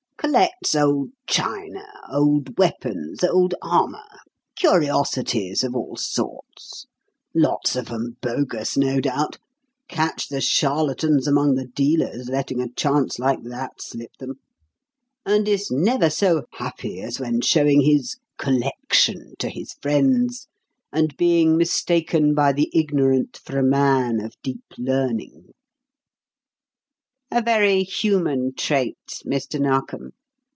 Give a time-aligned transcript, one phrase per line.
[0.33, 4.05] Collects old china, old weapons, old armour,
[4.55, 6.85] curiosities of all sorts
[7.33, 9.39] lots of 'em bogus, no doubt;
[9.89, 14.35] catch the charlatans among the dealers letting a chance like that slip them
[15.25, 20.47] and is never so happy as when showing his 'collection' to his friends
[20.93, 25.47] and being mistaken by the ignorant for a man of deep learning."
[27.33, 29.57] "A very human trait, Mr.
[29.59, 30.11] Narkom.